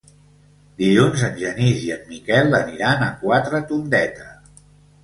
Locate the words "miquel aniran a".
2.15-3.13